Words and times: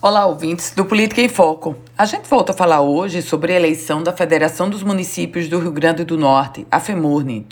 Olá, 0.00 0.26
ouvintes 0.26 0.70
do 0.70 0.84
Política 0.84 1.20
em 1.20 1.28
Foco. 1.28 1.76
A 1.96 2.06
gente 2.06 2.28
volta 2.28 2.52
a 2.52 2.54
falar 2.54 2.80
hoje 2.82 3.20
sobre 3.20 3.52
a 3.52 3.56
eleição 3.56 4.00
da 4.00 4.12
Federação 4.12 4.70
dos 4.70 4.84
Municípios 4.84 5.48
do 5.48 5.58
Rio 5.58 5.72
Grande 5.72 6.04
do 6.04 6.16
Norte, 6.16 6.64
a 6.70 6.78
FEMURNE. 6.78 7.44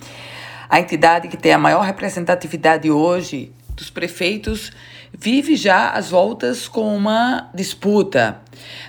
A 0.68 0.78
entidade 0.78 1.26
que 1.26 1.36
tem 1.36 1.52
a 1.52 1.58
maior 1.58 1.80
representatividade 1.80 2.88
hoje 2.88 3.52
dos 3.74 3.90
prefeitos 3.90 4.70
vive 5.12 5.56
já 5.56 5.90
as 5.90 6.10
voltas 6.10 6.68
com 6.68 6.96
uma 6.96 7.50
disputa. 7.52 8.40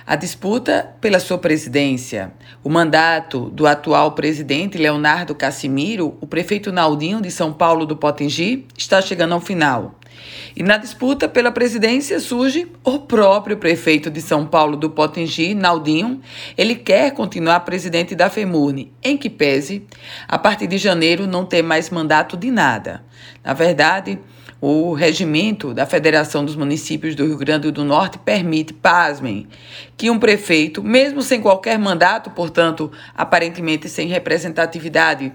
A 0.06 0.14
disputa 0.14 0.94
pela 1.00 1.18
sua 1.18 1.36
presidência. 1.36 2.32
O 2.62 2.70
mandato 2.70 3.50
do 3.50 3.66
atual 3.66 4.12
presidente 4.12 4.78
Leonardo 4.78 5.34
Cassimiro, 5.34 6.16
o 6.20 6.28
prefeito 6.28 6.70
Naldinho 6.70 7.20
de 7.20 7.30
São 7.32 7.52
Paulo 7.52 7.84
do 7.84 7.96
Potengi, 7.96 8.68
está 8.76 9.02
chegando 9.02 9.34
ao 9.34 9.40
final. 9.40 9.97
E 10.56 10.62
na 10.62 10.76
disputa 10.76 11.28
pela 11.28 11.52
presidência 11.52 12.18
surge 12.20 12.66
o 12.82 12.98
próprio 13.00 13.56
prefeito 13.56 14.10
de 14.10 14.20
São 14.20 14.46
Paulo 14.46 14.76
do 14.76 14.90
Potengi, 14.90 15.54
Naldinho. 15.54 16.20
Ele 16.56 16.74
quer 16.74 17.12
continuar 17.12 17.60
presidente 17.60 18.14
da 18.14 18.28
FEMURNE, 18.28 18.92
em 19.02 19.16
que 19.16 19.30
pese, 19.30 19.86
a 20.26 20.38
partir 20.38 20.66
de 20.66 20.78
janeiro, 20.78 21.26
não 21.26 21.44
ter 21.44 21.62
mais 21.62 21.90
mandato 21.90 22.36
de 22.36 22.50
nada. 22.50 23.04
Na 23.44 23.52
verdade, 23.52 24.18
o 24.60 24.92
regimento 24.92 25.72
da 25.72 25.86
Federação 25.86 26.44
dos 26.44 26.56
Municípios 26.56 27.14
do 27.14 27.24
Rio 27.24 27.36
Grande 27.36 27.70
do 27.70 27.84
Norte 27.84 28.18
permite, 28.18 28.72
pasmem, 28.72 29.46
que 29.96 30.10
um 30.10 30.18
prefeito, 30.18 30.82
mesmo 30.82 31.22
sem 31.22 31.40
qualquer 31.40 31.78
mandato, 31.78 32.30
portanto, 32.30 32.90
aparentemente 33.14 33.88
sem 33.88 34.08
representatividade 34.08 35.32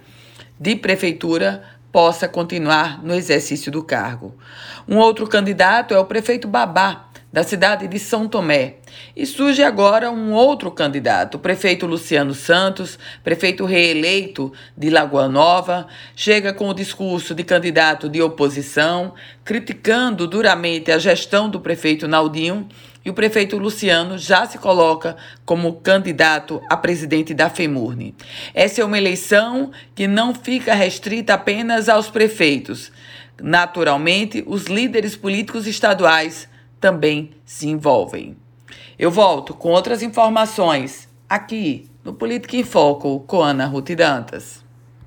de 0.60 0.76
prefeitura, 0.76 1.64
possa 1.94 2.28
continuar 2.28 3.04
no 3.04 3.14
exercício 3.14 3.72
do 3.72 3.84
cargo. 3.84 4.34
Um 4.88 4.98
outro 4.98 5.28
candidato 5.28 5.94
é 5.94 6.00
o 6.00 6.06
prefeito 6.06 6.48
Babá, 6.48 7.10
da 7.34 7.44
cidade 7.44 7.88
de 7.88 7.98
São 7.98 8.28
Tomé. 8.28 8.76
E 9.16 9.26
surge 9.26 9.64
agora 9.64 10.12
um 10.12 10.34
outro 10.34 10.70
candidato, 10.70 11.36
o 11.36 11.40
prefeito 11.40 11.88
Luciano 11.88 12.36
Santos, 12.36 13.00
prefeito 13.24 13.66
reeleito 13.66 14.54
de 14.78 14.92
Lagoa 14.92 15.28
Nova, 15.28 15.88
chega 16.16 16.54
com 16.54 16.70
o 16.70 16.76
discurso 16.76 17.34
de 17.34 17.44
candidato 17.44 18.08
de 18.08 18.22
oposição, 18.22 19.16
criticando 19.44 20.28
duramente 20.28 20.92
a 20.92 21.00
gestão 21.00 21.50
do 21.50 21.60
prefeito 21.60 22.08
Naldinho 22.08 22.70
e 23.04 23.10
o 23.10 23.14
prefeito 23.16 23.58
Luciano 23.58 24.16
já 24.16 24.46
se 24.46 24.60
coloca 24.60 25.18
como 25.44 25.74
candidato 25.74 26.62
a 26.70 26.78
presidente 26.78 27.34
da 27.34 27.50
FEMURNE. 27.50 28.14
Essa 28.54 28.82
é 28.82 28.86
uma 28.86 28.98
eleição 28.98 29.72
que 29.96 30.08
não 30.08 30.36
fica 30.36 30.76
restrita 30.76 31.34
apenas 31.34 31.90
aos 31.90 32.12
prefeitos. 32.12 32.92
Naturalmente, 33.42 34.44
os 34.46 34.66
líderes 34.66 35.16
políticos 35.16 35.66
estaduais 35.66 36.53
também 36.84 37.32
se 37.46 37.70
envolvem. 37.70 38.36
Eu 39.00 39.10
volto 39.10 39.54
com 39.54 39.70
outras 39.70 40.04
informações 40.04 41.08
aqui 41.30 41.90
no 42.04 42.14
Política 42.14 42.58
em 42.58 42.64
Foco 42.66 43.22
com 43.22 43.42
Ana 43.42 43.66
Ruth 43.66 43.92
Dantas. 43.92 44.62